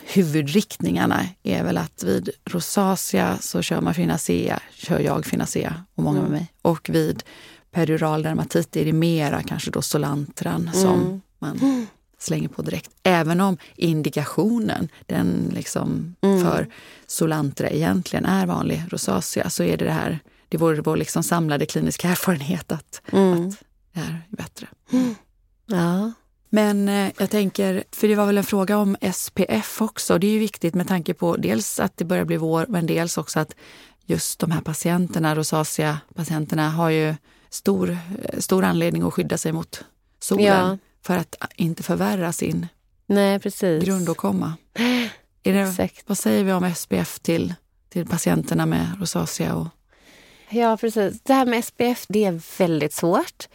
[0.04, 6.18] huvudriktningarna är väl att vid rosacea så kör man Finacea, kör jag Finacea och många
[6.18, 6.30] mm.
[6.30, 6.52] med mig.
[6.62, 7.22] Och vid
[7.70, 10.72] perioral dermatit är det mera kanske då Solantran mm.
[10.72, 11.86] som man
[12.18, 12.90] slänger på direkt.
[13.02, 16.44] Även om indikationen den liksom mm.
[16.44, 16.68] för
[17.06, 21.66] Solantra egentligen är vanlig rosacea så är det det här, det vore vår liksom samlade
[21.66, 23.48] kliniska erfarenhet att, mm.
[23.48, 23.54] att
[23.92, 24.66] det här är bättre.
[24.92, 25.14] Mm.
[25.68, 26.12] Ja.
[26.50, 30.18] Men eh, jag tänker, för det var väl en fråga om SPF också.
[30.18, 33.18] Det är ju viktigt med tanke på dels att det börjar bli vår, men dels
[33.18, 33.54] också att
[34.04, 37.14] just de här patienterna, rosacea-patienterna, har ju
[37.50, 37.98] stor,
[38.38, 39.84] stor anledning att skydda sig mot
[40.20, 40.44] solen.
[40.44, 42.66] Ja för att inte förvärra sin
[43.06, 43.84] Nej, precis.
[43.84, 44.54] grundåkomma.
[45.42, 47.54] Det, vad säger vi om SPF till,
[47.88, 49.54] till patienterna med rosacea?
[49.54, 49.66] Och...
[50.50, 51.20] Ja, precis.
[51.22, 53.48] Det här med SPF det är väldigt svårt.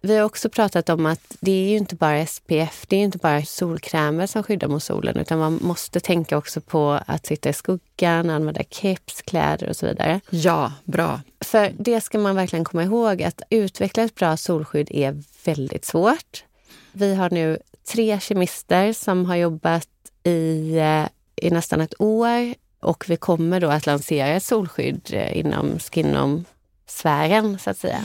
[0.00, 3.18] Vi har också pratat om att det är ju inte bara SPF, det är inte
[3.18, 7.52] bara solkrämer som skyddar mot solen utan man måste tänka också på att sitta i
[7.52, 10.20] skuggan, använda keps, kläder och så vidare.
[10.30, 11.20] Ja, bra.
[11.40, 16.44] För det ska man verkligen komma ihåg att utveckla ett bra solskydd är väldigt svårt.
[16.92, 17.58] Vi har nu
[17.92, 19.88] tre kemister som har jobbat
[20.24, 25.38] i, eh, i nästan ett år och vi kommer då att lansera ett solskydd eh,
[25.38, 28.04] inom Skinom-sfären så att säga.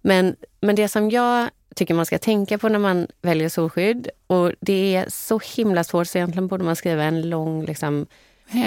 [0.00, 4.52] Men, men det som jag tycker man ska tänka på när man väljer solskydd och
[4.60, 8.06] det är så himla svårt så egentligen borde man skriva en lång liksom,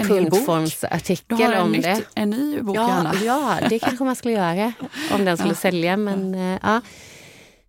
[0.08, 2.02] punktformsartikel om nytt, det.
[2.14, 4.72] En ny bok, ja, ja, det kanske man skulle göra
[5.12, 5.54] om den skulle ja.
[5.54, 5.96] sälja.
[5.96, 6.34] Men.
[6.34, 6.80] Eh, ja.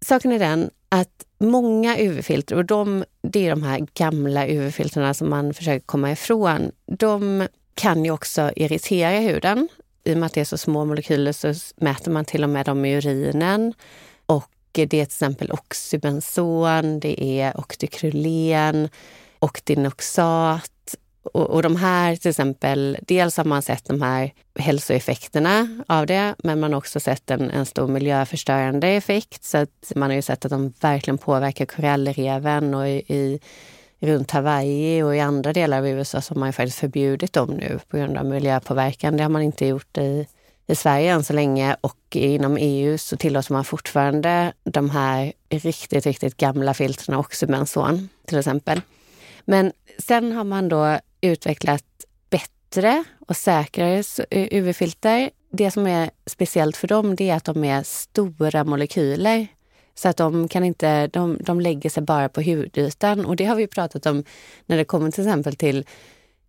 [0.02, 5.30] Saken är den att många UV-filter, och de, det är de här gamla UV-filtren som
[5.30, 9.68] man försöker komma ifrån, de kan ju också irritera huden.
[10.04, 12.66] I och med att det är så små molekyler så mäter man till och med
[12.66, 13.74] dem i urinen.
[14.26, 18.90] Och det är till exempel oxybenzon, det är oktykrylén,
[19.40, 20.72] oktinoxat
[21.34, 26.36] och, och de här till exempel, dels har man sett de här hälsoeffekterna av det,
[26.38, 29.44] men man har också sett en, en stor miljöförstörande effekt.
[29.44, 33.40] Så att man har ju sett att de verkligen påverkar korallreven och i, i
[34.00, 37.50] runt Hawaii och i andra delar av USA så har man ju faktiskt förbjudit dem
[37.50, 39.18] nu på grund av miljöpåverkan.
[39.18, 40.28] Det har man inte gjort i,
[40.68, 46.06] i Sverige än så länge och inom EU så tillåter man fortfarande de här riktigt,
[46.06, 48.82] riktigt gamla filtrerna, oxybenzon till exempel.
[49.46, 51.86] Men sen har man då utvecklat
[52.30, 55.30] bättre och säkrare UV-filter.
[55.52, 59.48] Det som är speciellt för dem det är att de är stora molekyler.
[59.96, 63.26] Så att de kan inte, de, de lägger sig bara på hudytan.
[63.26, 64.24] Och det har vi pratat om
[64.66, 65.86] när det kommer till exempel till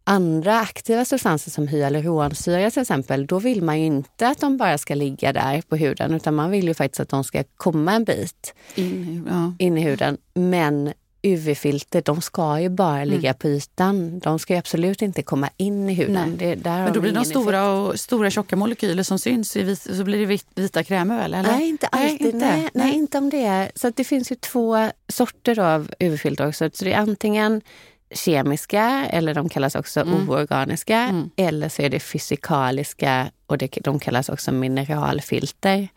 [0.05, 4.79] andra aktiva substanser som hyaluronsyra till exempel, då vill man ju inte att de bara
[4.79, 8.05] ska ligga där på huden utan man vill ju faktiskt att de ska komma en
[8.05, 9.53] bit in, ja.
[9.59, 10.19] in i huden.
[10.35, 13.09] Men UV-filter, de ska ju bara Mm.
[13.09, 14.19] ligga på ytan.
[14.19, 16.37] De ska ju absolut inte komma in i huden.
[16.39, 20.05] Det, Men då blir de stora, och, stora tjocka molekyler som syns i vit, så
[20.05, 21.35] blir det vit, vita krämer väl?
[21.35, 21.53] Eller?
[21.53, 22.21] Nej, inte alltid.
[22.21, 22.37] inte.
[22.39, 22.95] Nej, nej.
[22.95, 23.45] inte om det.
[23.45, 26.71] är- Så det finns ju två sorter av UV-filter också.
[26.75, 27.61] Så det är antingen
[28.15, 30.29] kemiska, eller de kallas också Mm.
[30.31, 31.31] oorganiska, Mm.
[31.37, 35.89] eller så är det fysikaliska och det, de kallas också mineralfilter.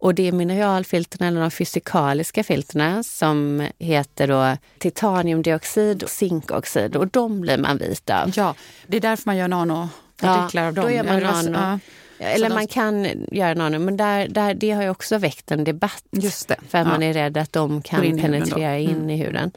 [0.00, 7.08] Och det är mineralfilterna eller de fysikaliska filterna som heter då titaniumdioxid och zinkoxid och
[7.08, 8.32] de blir man vit av.
[8.36, 8.54] Ja,
[8.86, 10.84] det är därför man gör nanopartiklar av dem.
[10.84, 11.78] då gör man Ja, nano.
[12.18, 15.50] ja, Eller de- man kan göra nano, men där, där, det har ju också väckt
[15.50, 16.04] en debatt.
[16.10, 16.56] Just det.
[16.68, 16.84] För ja.
[16.84, 19.10] man är rädd att de kan in penetrera in Mm.
[19.10, 19.50] i huden.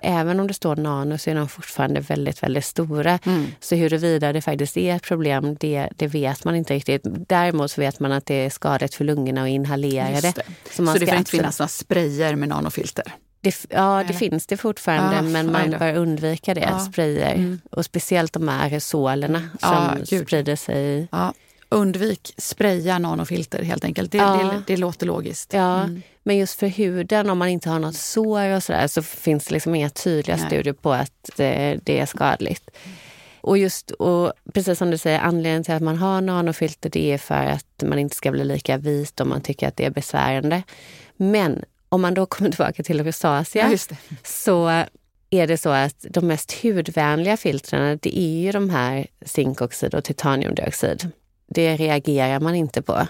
[0.00, 3.18] Även om det står nano så är de fortfarande väldigt, väldigt stora.
[3.26, 3.46] Mm.
[3.60, 7.02] Så huruvida det faktiskt är ett problem, det, det vet man inte riktigt.
[7.04, 10.32] Däremot så vet man att det är skadligt för lungorna att inhalera Just det.
[10.36, 10.42] det.
[10.70, 13.04] Så, Så, man det ska får inte absolut- finnas några sprayer med nanofilter?
[13.40, 16.78] det, Ja, det finns det fortfarande, Ah, men man bör undvika det, Ja.
[16.78, 17.34] sprayer.
[17.34, 17.60] Mm.
[17.70, 20.26] Och speciellt de här aerosolerna som Ja, gud.
[20.26, 21.08] sprider sig.
[21.70, 24.12] Undvik spraya nanofilter helt enkelt.
[24.12, 24.34] Det, Ja.
[24.34, 25.52] det, det låter logiskt.
[25.52, 26.02] Ja, Mm.
[26.22, 29.54] men just för huden, om man inte har något sår och sådär, så finns det
[29.54, 30.46] liksom inga tydliga Nej.
[30.46, 32.70] studier på att det, det är skadligt.
[33.40, 37.18] Och just, och precis som du säger, anledningen till att man har nanofilter det är
[37.18, 40.62] för att man inte ska bli lika vit om man tycker att det är besvärande.
[41.16, 44.84] Men om man då kommer tillbaka till rosacea Ja, så
[45.30, 50.04] är det så att de mest hudvänliga filtrerna det är ju de här zinkoxid och
[50.04, 51.10] titaniumdioxid.
[51.48, 53.06] Det reagerar man inte på.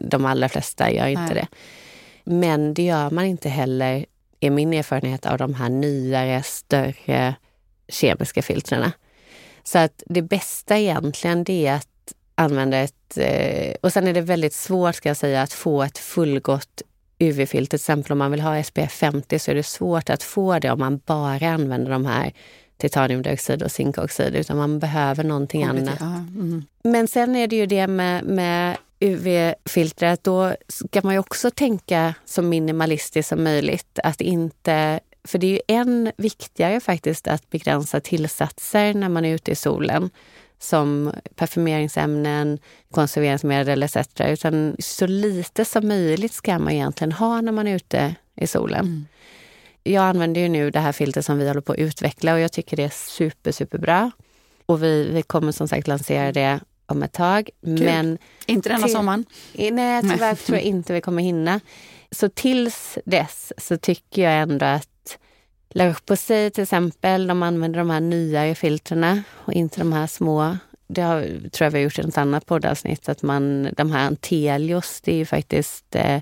[0.00, 1.34] De allra flesta gör inte Nej.
[1.34, 1.46] det.
[2.24, 4.06] Men det gör man inte heller,
[4.40, 7.34] är min erfarenhet, av de här nyare, större
[7.88, 8.92] kemiska filtrerna.
[9.62, 13.16] Så att det bästa egentligen det är att använda ett...
[13.16, 16.82] Eh, och sen är det väldigt svårt ska jag säga att få ett fullgott
[17.18, 17.70] UV-filter.
[17.70, 20.70] Till exempel om man vill ha SPF 50 så är det svårt att få det
[20.70, 22.32] om man bara använder de här
[22.80, 24.34] titaniumdioxid och zinkoxid.
[24.34, 25.96] Utan man behöver någonting annat.
[26.00, 26.64] Ja, mm.
[26.82, 30.24] Men sen är det ju det med, med UV-filtret.
[30.24, 33.98] Då ska man ju också tänka så minimalistiskt som möjligt.
[34.04, 39.34] Att inte, för det är ju än viktigare faktiskt att begränsa tillsatser när man är
[39.34, 40.10] ute i solen.
[40.58, 42.58] Som parfymeringsämnen,
[42.90, 43.96] konserveringsmedel etc.
[44.18, 48.80] Utan så lite som möjligt ska man egentligen ha när man är ute i solen.
[48.80, 49.06] Mm.
[49.82, 52.52] Jag använder ju nu det här filtret som vi håller på att utveckla och jag
[52.52, 54.10] tycker det är super, superbra.
[54.66, 57.50] Och vi, vi kommer som sagt lansera det om ett tag.
[57.60, 59.24] Men Inte denna Till- sommaren.
[59.54, 61.60] nej, tyvärr tror jag inte vi kommer hinna.
[62.10, 65.18] Så tills dess så tycker jag ändå att
[65.74, 70.56] La Roche-Posay till exempel, de använder de här nyare filtrerna och inte de här små.
[70.88, 74.06] Det har, tror jag vi har gjort i ett annat poddavsnitt, att man, de här
[74.06, 76.20] Antelios, det är ju faktiskt, eh,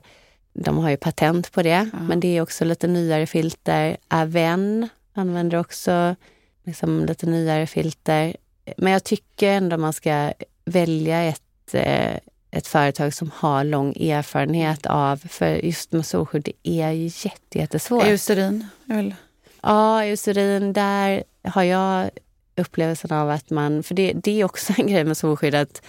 [0.52, 1.98] de har ju patent på det, Ja.
[1.98, 3.96] men det är också lite nyare filter.
[4.08, 6.16] Aven använder också
[6.64, 8.36] liksom lite nyare filter.
[8.76, 10.32] Men jag tycker ändå man ska
[10.64, 12.16] välja ett, eh,
[12.50, 17.58] ett företag som har lång erfarenhet av, för just med solskydd, det är ju jätte,
[17.58, 18.04] jättesvårt.
[18.04, 18.66] Eucerin.
[18.84, 19.14] väl-
[19.62, 22.10] Ja, eucerin, där har jag
[22.56, 25.82] upplevelsen av att man, för det, det är också en grej med solskydd att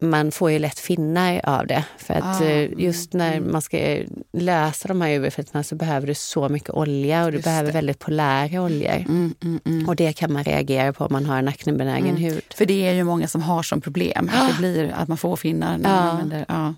[0.00, 1.84] man får ju lätt finnar av det.
[1.98, 3.52] För att Ah, eh, just när mm.
[3.52, 7.66] man ska lösa de här UV-filtrerna så behöver du så mycket olja och du behöver
[7.66, 7.72] det.
[7.72, 8.94] väldigt polära oljor.
[9.08, 9.88] Mm, mm, mm.
[9.88, 12.22] Och det kan man reagera på om man har en aknebenägen Mm.
[12.22, 12.42] hud.
[12.54, 14.30] För det är ju många som har som problem.
[14.34, 16.10] Att, det blir, att man får finnar när man Ja.
[16.10, 16.44] använder.
[16.48, 16.74] Ja.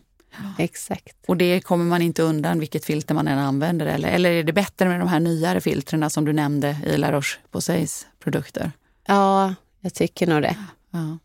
[0.59, 1.17] Exakt.
[1.29, 3.87] Och det kommer man inte undan vilket filter man än använder.
[3.87, 7.13] Eller, eller är det bättre med de här nyare filtrerna som du nämnde i La
[7.13, 8.73] Roche-Posays produkter?
[9.07, 10.57] Ja, jag tycker nog det.
[10.91, 11.19] Ja.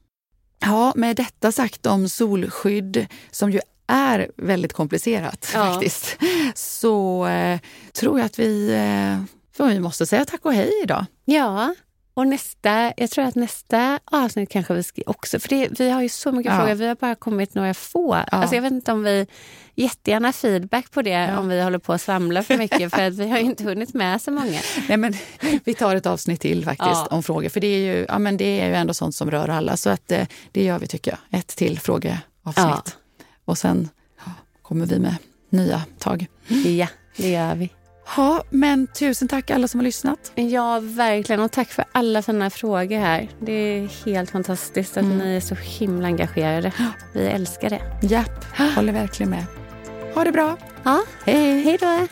[0.66, 5.66] Ja, med detta sagt om solskydd som ju är väldigt komplicerat Ja.
[5.74, 6.18] faktiskt.
[6.56, 7.60] Så eh,
[7.94, 9.24] tror jag att vi, eh,
[9.58, 11.06] för vi måste säga tack och hej idag.
[11.26, 11.76] Ja,
[12.18, 16.02] och nästa, jag tror att nästa avsnitt kanske vi ska också, för det, vi har
[16.02, 16.60] ju så mycket Ja.
[16.60, 18.14] frågor, vi har bara kommit några få.
[18.14, 19.28] Alltså jag vet inte om vi,
[19.76, 21.40] jättegärna feedback på det Ja.
[21.40, 23.94] om vi håller på att svamla för mycket, för att vi har ju inte hunnit
[23.94, 24.60] med så många.
[24.90, 25.14] Nej, men,
[25.64, 27.08] vi tar ett avsnitt till faktiskt Ja.
[27.12, 29.48] om frågor, för det är, ju, ja, men det är ju ändå sånt som rör
[29.50, 29.78] alla.
[29.78, 31.40] Så att, eh, det gör vi tycker jag.
[31.40, 32.98] Ett till frågeavsnitt.
[33.46, 33.90] Och sen
[34.26, 34.32] ja,
[34.62, 35.16] kommer vi med
[35.50, 36.26] nya tag.
[36.48, 36.88] Ja,
[37.18, 37.70] det gör vi.
[38.18, 40.32] Ja, men tusen tack alla som har lyssnat.
[40.36, 41.42] Ja, verkligen.
[41.42, 43.30] Och tack för alla sådana frågor här.
[43.40, 45.18] Det är helt fantastiskt att Mm.
[45.18, 46.72] ni är så himla engagerade.
[47.14, 47.82] Vi älskar det.
[48.08, 48.46] Japp,
[48.76, 49.46] håller verkligen med.
[50.16, 50.58] Ha det bra.
[50.84, 51.62] Ja, Hej!
[51.62, 52.08] hej då!